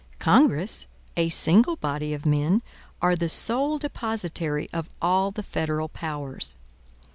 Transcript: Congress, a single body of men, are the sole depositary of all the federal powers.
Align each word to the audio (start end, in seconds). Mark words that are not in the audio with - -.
Congress, 0.17 0.87
a 1.15 1.29
single 1.29 1.75
body 1.75 2.11
of 2.11 2.25
men, 2.25 2.63
are 3.03 3.15
the 3.15 3.29
sole 3.29 3.77
depositary 3.77 4.67
of 4.73 4.89
all 4.99 5.29
the 5.29 5.43
federal 5.43 5.89
powers. 5.89 6.55